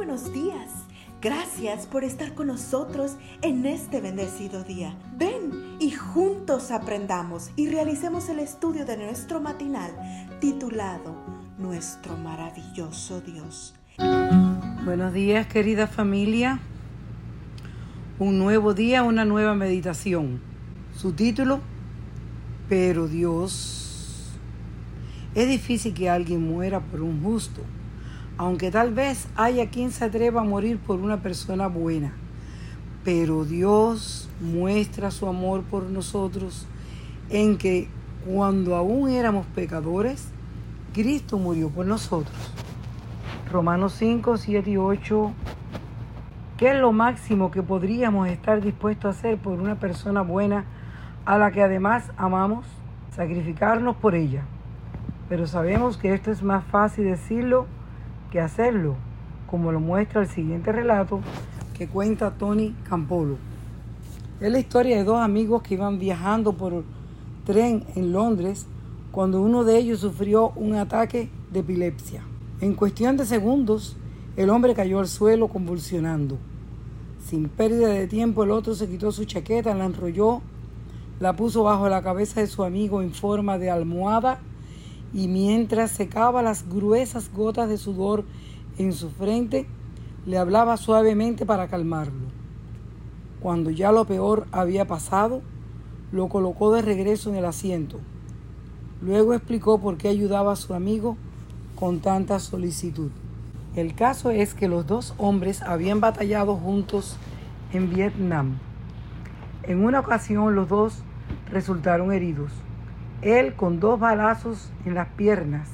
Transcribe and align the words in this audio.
buenos 0.00 0.32
días. 0.32 0.70
Gracias 1.20 1.84
por 1.84 2.04
estar 2.04 2.32
con 2.32 2.46
nosotros 2.46 3.16
en 3.42 3.66
este 3.66 4.00
bendecido 4.00 4.64
día. 4.64 4.96
Ven 5.18 5.76
y 5.78 5.90
juntos 5.90 6.70
aprendamos 6.70 7.50
y 7.54 7.68
realicemos 7.68 8.30
el 8.30 8.38
estudio 8.38 8.86
de 8.86 8.96
nuestro 8.96 9.42
matinal 9.42 9.90
titulado 10.40 11.14
Nuestro 11.58 12.16
maravilloso 12.16 13.20
Dios. 13.20 13.74
Buenos 14.86 15.12
días 15.12 15.46
querida 15.48 15.86
familia. 15.86 16.60
Un 18.18 18.38
nuevo 18.38 18.72
día, 18.72 19.02
una 19.02 19.26
nueva 19.26 19.54
meditación. 19.54 20.40
Su 20.96 21.12
título, 21.12 21.60
Pero 22.70 23.06
Dios. 23.06 24.30
Es 25.34 25.46
difícil 25.46 25.92
que 25.92 26.08
alguien 26.08 26.42
muera 26.42 26.80
por 26.80 27.02
un 27.02 27.22
justo 27.22 27.60
aunque 28.40 28.70
tal 28.70 28.94
vez 28.94 29.28
haya 29.36 29.68
quien 29.68 29.90
se 29.90 30.06
atreva 30.06 30.40
a 30.40 30.44
morir 30.44 30.78
por 30.78 30.98
una 30.98 31.18
persona 31.18 31.66
buena. 31.66 32.14
Pero 33.04 33.44
Dios 33.44 34.30
muestra 34.40 35.10
su 35.10 35.26
amor 35.26 35.62
por 35.64 35.82
nosotros 35.82 36.66
en 37.28 37.58
que 37.58 37.88
cuando 38.26 38.76
aún 38.76 39.10
éramos 39.10 39.44
pecadores, 39.48 40.28
Cristo 40.94 41.36
murió 41.36 41.68
por 41.68 41.84
nosotros. 41.84 42.34
Romanos 43.52 43.92
5, 43.98 44.38
7 44.38 44.70
y 44.70 44.76
8. 44.78 45.32
¿Qué 46.56 46.70
es 46.70 46.80
lo 46.80 46.92
máximo 46.92 47.50
que 47.50 47.62
podríamos 47.62 48.26
estar 48.26 48.62
dispuestos 48.62 49.04
a 49.04 49.18
hacer 49.18 49.36
por 49.36 49.60
una 49.60 49.74
persona 49.74 50.22
buena 50.22 50.64
a 51.26 51.36
la 51.36 51.50
que 51.50 51.62
además 51.62 52.10
amamos? 52.16 52.64
Sacrificarnos 53.14 53.96
por 53.96 54.14
ella. 54.14 54.44
Pero 55.28 55.46
sabemos 55.46 55.98
que 55.98 56.14
esto 56.14 56.30
es 56.30 56.42
más 56.42 56.64
fácil 56.64 57.04
decirlo 57.04 57.66
que 58.30 58.40
hacerlo, 58.40 58.94
como 59.46 59.72
lo 59.72 59.80
muestra 59.80 60.22
el 60.22 60.28
siguiente 60.28 60.72
relato 60.72 61.20
que 61.76 61.88
cuenta 61.88 62.30
Tony 62.30 62.74
Campolo. 62.88 63.36
Es 64.40 64.50
la 64.50 64.58
historia 64.58 64.96
de 64.96 65.04
dos 65.04 65.18
amigos 65.18 65.62
que 65.62 65.74
iban 65.74 65.98
viajando 65.98 66.52
por 66.52 66.84
tren 67.44 67.84
en 67.94 68.12
Londres 68.12 68.66
cuando 69.10 69.42
uno 69.42 69.64
de 69.64 69.76
ellos 69.78 70.00
sufrió 70.00 70.50
un 70.56 70.74
ataque 70.74 71.28
de 71.50 71.60
epilepsia. 71.60 72.22
En 72.60 72.74
cuestión 72.74 73.16
de 73.16 73.26
segundos, 73.26 73.96
el 74.36 74.50
hombre 74.50 74.74
cayó 74.74 75.00
al 75.00 75.08
suelo 75.08 75.48
convulsionando. 75.48 76.38
Sin 77.24 77.48
pérdida 77.48 77.88
de 77.88 78.06
tiempo, 78.06 78.44
el 78.44 78.50
otro 78.50 78.74
se 78.74 78.88
quitó 78.88 79.10
su 79.12 79.24
chaqueta, 79.24 79.74
la 79.74 79.86
enrolló, 79.86 80.42
la 81.18 81.34
puso 81.34 81.64
bajo 81.64 81.88
la 81.88 82.02
cabeza 82.02 82.40
de 82.40 82.46
su 82.46 82.64
amigo 82.64 83.02
en 83.02 83.12
forma 83.12 83.58
de 83.58 83.70
almohada 83.70 84.40
y 85.12 85.28
mientras 85.28 85.90
secaba 85.90 86.42
las 86.42 86.68
gruesas 86.68 87.30
gotas 87.32 87.68
de 87.68 87.78
sudor 87.78 88.24
en 88.78 88.92
su 88.92 89.10
frente, 89.10 89.66
le 90.26 90.38
hablaba 90.38 90.76
suavemente 90.76 91.46
para 91.46 91.68
calmarlo. 91.68 92.28
Cuando 93.40 93.70
ya 93.70 93.90
lo 93.90 94.04
peor 94.04 94.46
había 94.52 94.86
pasado, 94.86 95.42
lo 96.12 96.28
colocó 96.28 96.72
de 96.72 96.82
regreso 96.82 97.30
en 97.30 97.36
el 97.36 97.44
asiento. 97.44 97.98
Luego 99.02 99.34
explicó 99.34 99.80
por 99.80 99.96
qué 99.96 100.08
ayudaba 100.08 100.52
a 100.52 100.56
su 100.56 100.74
amigo 100.74 101.16
con 101.74 102.00
tanta 102.00 102.38
solicitud. 102.38 103.10
El 103.74 103.94
caso 103.94 104.30
es 104.30 104.54
que 104.54 104.68
los 104.68 104.86
dos 104.86 105.14
hombres 105.16 105.62
habían 105.62 106.00
batallado 106.00 106.56
juntos 106.56 107.16
en 107.72 107.88
Vietnam. 107.88 108.58
En 109.62 109.84
una 109.84 110.00
ocasión 110.00 110.54
los 110.54 110.68
dos 110.68 110.98
resultaron 111.50 112.12
heridos 112.12 112.52
él 113.22 113.54
con 113.54 113.80
dos 113.80 114.00
balazos 114.00 114.72
en 114.84 114.94
las 114.94 115.08
piernas 115.08 115.70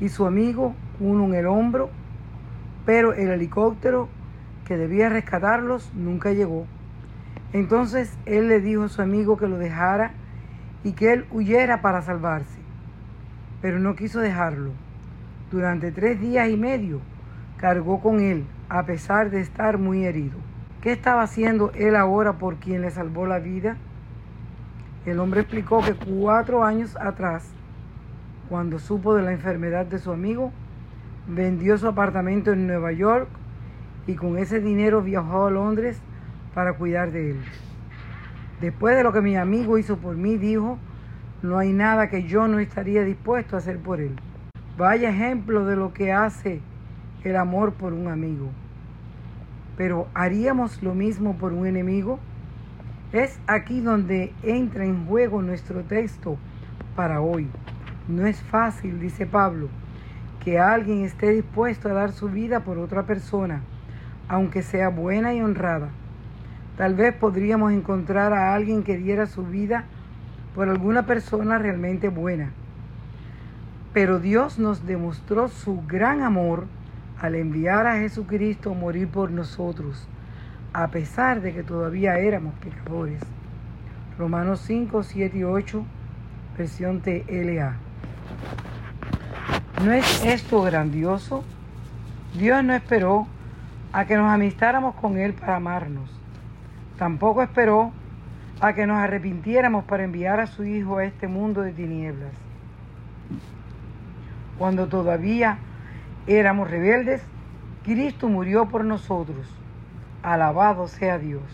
y 0.00 0.08
su 0.08 0.26
amigo 0.26 0.74
uno 1.00 1.24
en 1.24 1.34
el 1.34 1.46
hombro, 1.46 1.90
pero 2.84 3.12
el 3.12 3.28
helicóptero 3.28 4.08
que 4.66 4.76
debía 4.76 5.08
rescatarlos 5.08 5.92
nunca 5.94 6.32
llegó. 6.32 6.66
Entonces 7.52 8.16
él 8.26 8.48
le 8.48 8.60
dijo 8.60 8.84
a 8.84 8.88
su 8.88 9.02
amigo 9.02 9.36
que 9.36 9.48
lo 9.48 9.58
dejara 9.58 10.12
y 10.84 10.92
que 10.92 11.12
él 11.12 11.26
huyera 11.30 11.80
para 11.80 12.02
salvarse, 12.02 12.58
pero 13.62 13.78
no 13.78 13.96
quiso 13.96 14.20
dejarlo. 14.20 14.70
Durante 15.50 15.92
tres 15.92 16.20
días 16.20 16.48
y 16.48 16.56
medio 16.56 17.00
cargó 17.56 18.00
con 18.00 18.20
él, 18.20 18.44
a 18.68 18.84
pesar 18.84 19.30
de 19.30 19.40
estar 19.40 19.78
muy 19.78 20.04
herido. 20.04 20.36
¿Qué 20.80 20.92
estaba 20.92 21.22
haciendo 21.22 21.72
él 21.74 21.96
ahora 21.96 22.34
por 22.34 22.56
quien 22.56 22.82
le 22.82 22.90
salvó 22.90 23.26
la 23.26 23.38
vida? 23.38 23.76
El 25.06 25.20
hombre 25.20 25.42
explicó 25.42 25.80
que 25.82 25.94
cuatro 25.94 26.64
años 26.64 26.96
atrás, 27.00 27.48
cuando 28.48 28.80
supo 28.80 29.14
de 29.14 29.22
la 29.22 29.32
enfermedad 29.32 29.86
de 29.86 30.00
su 30.00 30.10
amigo, 30.10 30.50
vendió 31.28 31.78
su 31.78 31.86
apartamento 31.86 32.52
en 32.52 32.66
Nueva 32.66 32.90
York 32.90 33.28
y 34.08 34.16
con 34.16 34.36
ese 34.36 34.60
dinero 34.60 35.02
viajó 35.02 35.46
a 35.46 35.50
Londres 35.52 36.00
para 36.54 36.72
cuidar 36.72 37.12
de 37.12 37.30
él. 37.30 37.40
Después 38.60 38.96
de 38.96 39.04
lo 39.04 39.12
que 39.12 39.20
mi 39.20 39.36
amigo 39.36 39.78
hizo 39.78 39.96
por 39.96 40.16
mí, 40.16 40.38
dijo, 40.38 40.76
no 41.40 41.56
hay 41.56 41.72
nada 41.72 42.08
que 42.08 42.24
yo 42.24 42.48
no 42.48 42.58
estaría 42.58 43.04
dispuesto 43.04 43.54
a 43.54 43.60
hacer 43.60 43.78
por 43.78 44.00
él. 44.00 44.16
Vaya 44.76 45.10
ejemplo 45.10 45.64
de 45.66 45.76
lo 45.76 45.92
que 45.92 46.12
hace 46.12 46.60
el 47.22 47.36
amor 47.36 47.74
por 47.74 47.92
un 47.92 48.08
amigo. 48.08 48.48
Pero 49.76 50.08
¿haríamos 50.14 50.82
lo 50.82 50.94
mismo 50.94 51.36
por 51.36 51.52
un 51.52 51.64
enemigo? 51.64 52.18
Es 53.12 53.38
aquí 53.46 53.80
donde 53.80 54.32
entra 54.42 54.84
en 54.84 55.06
juego 55.06 55.40
nuestro 55.40 55.82
texto 55.82 56.38
para 56.96 57.20
hoy. 57.20 57.46
No 58.08 58.26
es 58.26 58.42
fácil, 58.42 58.98
dice 58.98 59.26
Pablo, 59.26 59.68
que 60.44 60.58
alguien 60.58 61.04
esté 61.04 61.30
dispuesto 61.30 61.88
a 61.88 61.92
dar 61.92 62.10
su 62.10 62.28
vida 62.28 62.64
por 62.64 62.78
otra 62.78 63.04
persona, 63.04 63.60
aunque 64.28 64.62
sea 64.62 64.88
buena 64.88 65.34
y 65.34 65.40
honrada. 65.40 65.90
Tal 66.76 66.94
vez 66.94 67.14
podríamos 67.14 67.72
encontrar 67.72 68.32
a 68.32 68.54
alguien 68.54 68.82
que 68.82 68.96
diera 68.96 69.26
su 69.26 69.46
vida 69.46 69.84
por 70.56 70.68
alguna 70.68 71.06
persona 71.06 71.58
realmente 71.58 72.08
buena. 72.08 72.50
Pero 73.92 74.18
Dios 74.18 74.58
nos 74.58 74.84
demostró 74.84 75.46
su 75.46 75.80
gran 75.86 76.22
amor 76.22 76.66
al 77.20 77.36
enviar 77.36 77.86
a 77.86 77.98
Jesucristo 77.98 78.72
a 78.72 78.74
morir 78.74 79.06
por 79.08 79.30
nosotros 79.30 80.08
a 80.76 80.88
pesar 80.88 81.40
de 81.40 81.54
que 81.54 81.62
todavía 81.62 82.18
éramos 82.18 82.52
pecadores. 82.56 83.22
Romanos 84.18 84.60
5, 84.66 85.04
7 85.04 85.38
y 85.38 85.42
8, 85.42 85.82
versión 86.58 87.00
TLA. 87.00 87.76
¿No 89.82 89.92
es 89.94 90.22
esto 90.22 90.60
grandioso? 90.60 91.44
Dios 92.34 92.62
no 92.62 92.74
esperó 92.74 93.26
a 93.90 94.04
que 94.04 94.16
nos 94.16 94.30
amistáramos 94.30 94.94
con 94.96 95.16
Él 95.16 95.32
para 95.32 95.56
amarnos. 95.56 96.10
Tampoco 96.98 97.42
esperó 97.42 97.90
a 98.60 98.74
que 98.74 98.86
nos 98.86 98.98
arrepintiéramos 98.98 99.86
para 99.86 100.04
enviar 100.04 100.40
a 100.40 100.46
su 100.46 100.62
Hijo 100.62 100.98
a 100.98 101.06
este 101.06 101.26
mundo 101.26 101.62
de 101.62 101.72
tinieblas. 101.72 102.34
Cuando 104.58 104.88
todavía 104.88 105.56
éramos 106.26 106.70
rebeldes, 106.70 107.22
Cristo 107.82 108.28
murió 108.28 108.66
por 108.66 108.84
nosotros. 108.84 109.46
Alabado 110.26 110.88
sea 110.88 111.20
Dios. 111.20 111.44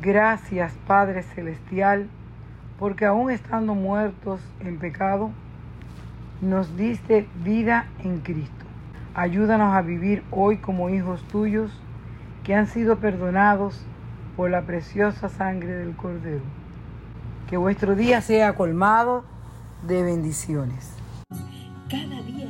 Gracias 0.00 0.72
Padre 0.86 1.24
Celestial, 1.24 2.08
porque 2.78 3.04
aún 3.04 3.32
estando 3.32 3.74
muertos 3.74 4.40
en 4.60 4.78
pecado, 4.78 5.32
nos 6.40 6.76
diste 6.76 7.26
vida 7.42 7.88
en 8.04 8.20
Cristo. 8.20 8.64
Ayúdanos 9.12 9.74
a 9.74 9.82
vivir 9.82 10.22
hoy 10.30 10.58
como 10.58 10.88
hijos 10.88 11.20
tuyos 11.32 11.72
que 12.44 12.54
han 12.54 12.68
sido 12.68 13.00
perdonados 13.00 13.84
por 14.36 14.52
la 14.52 14.62
preciosa 14.62 15.28
sangre 15.28 15.72
del 15.72 15.96
Cordero. 15.96 16.44
Que 17.48 17.56
vuestro 17.56 17.96
día 17.96 18.20
sea 18.20 18.54
colmado 18.54 19.24
de 19.82 20.04
bendiciones. 20.04 20.94
Cada 21.90 22.22
día. 22.22 22.49